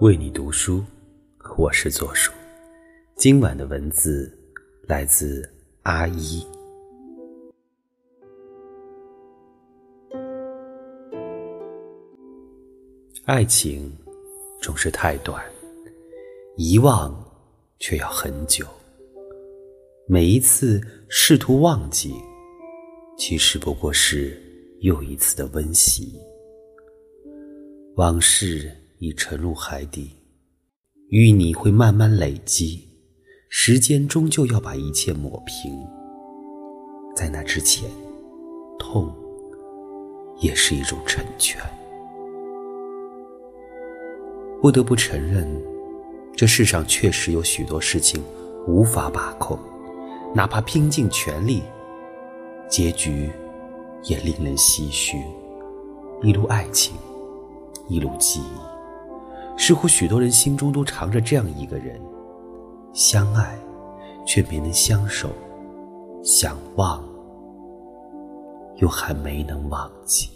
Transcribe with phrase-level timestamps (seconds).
[0.00, 0.84] 为你读书，
[1.56, 2.30] 我是左叔。
[3.16, 4.32] 今晚的文字
[4.86, 5.42] 来自
[5.82, 6.40] 阿一。
[13.24, 13.92] 爱情
[14.62, 15.44] 总是太短，
[16.56, 17.12] 遗忘
[17.80, 18.64] 却要很久。
[20.06, 22.14] 每一次试图忘记，
[23.16, 24.40] 其实不过是
[24.78, 26.20] 又一次的温习。
[27.96, 28.72] 往事。
[29.00, 30.10] 已沉入海底，
[31.10, 32.88] 淤泥会慢慢累积，
[33.48, 35.72] 时间终究要把一切抹平。
[37.14, 37.88] 在那之前，
[38.76, 39.14] 痛
[40.40, 41.60] 也是一种成全。
[44.60, 45.48] 不得不承认，
[46.36, 48.20] 这世上确实有许多事情
[48.66, 49.56] 无法把控，
[50.34, 51.62] 哪怕拼尽全力，
[52.68, 53.30] 结局
[54.02, 55.16] 也令人唏嘘。
[56.20, 56.96] 一路爱情，
[57.88, 58.77] 一路记忆。
[59.60, 62.00] 似乎许多人心中都藏着这样一个人，
[62.94, 63.58] 相爱
[64.24, 65.28] 却没能相守，
[66.22, 67.04] 想忘
[68.76, 70.30] 又还没能忘记。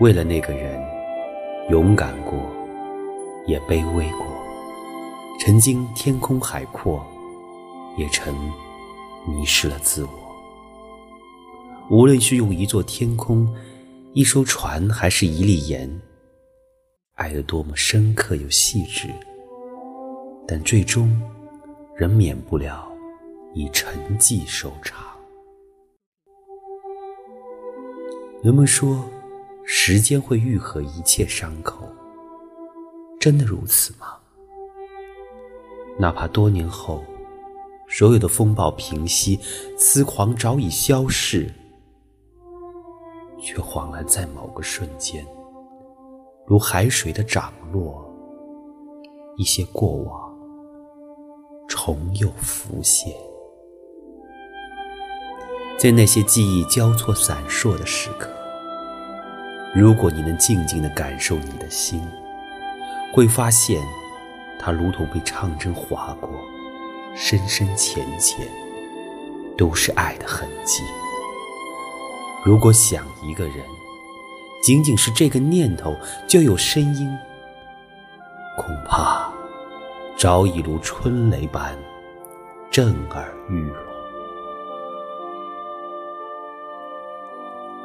[0.00, 0.82] 为了那个人，
[1.70, 2.38] 勇敢过，
[3.46, 4.26] 也卑微过，
[5.38, 7.02] 曾经天空海阔，
[7.96, 8.34] 也曾。
[9.26, 10.10] 迷失了自我。
[11.90, 13.52] 无论是用一座天空、
[14.12, 15.90] 一艘船，还是一粒盐，
[17.14, 19.08] 爱得多么深刻又细致，
[20.46, 21.20] 但最终
[21.96, 22.90] 仍免不了
[23.54, 25.06] 以沉寂收场。
[28.42, 29.04] 人们说，
[29.64, 31.86] 时间会愈合一切伤口，
[33.18, 34.16] 真的如此吗？
[35.98, 37.04] 哪怕多年后。
[37.92, 39.38] 所有的风暴平息，
[39.76, 41.52] 痴狂早已消逝，
[43.42, 45.26] 却恍然在某个瞬间，
[46.46, 48.08] 如海水的涨落，
[49.36, 50.32] 一些过往
[51.68, 53.12] 重又浮现。
[55.76, 58.30] 在那些记忆交错闪烁的时刻，
[59.74, 62.00] 如果你能静静的感受你的心，
[63.12, 63.82] 会发现，
[64.60, 66.30] 它如同被唱针划过。
[67.14, 68.46] 深深浅浅，
[69.56, 70.82] 都是爱的痕迹。
[72.44, 73.56] 如果想一个人，
[74.62, 75.94] 仅仅是这个念头
[76.28, 77.10] 就有声音，
[78.56, 79.30] 恐怕
[80.16, 81.76] 早已如春雷般
[82.70, 83.76] 震耳欲聋。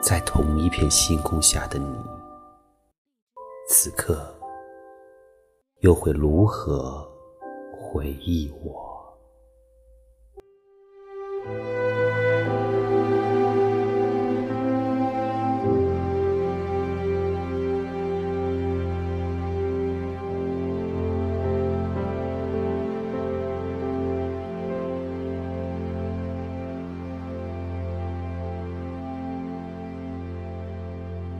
[0.02, 1.96] 在同一片星空下的你，
[3.68, 4.34] 此刻
[5.80, 7.06] 又会如何
[7.74, 8.85] 回忆我？